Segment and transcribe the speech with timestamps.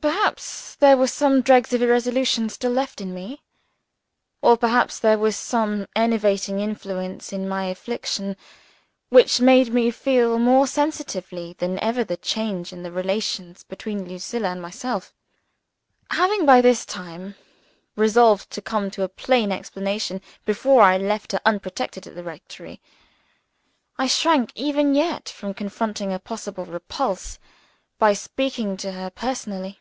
[0.00, 3.42] Perhaps, there were some dregs of irresolution still left in me.
[4.40, 8.36] Or, perhaps, there was some enervating influence in my affliction,
[9.08, 14.50] which made me feel more sensitively than ever the change in the relations between Lucilla
[14.50, 15.12] and myself.
[16.12, 17.34] Having, by this time,
[17.96, 22.80] resolved to come to a plain explanation, before I left her unprotected at the rectory,
[23.96, 27.40] I shrank, even yet, from confronting a possible repulse,
[27.98, 29.80] by speaking to her personally.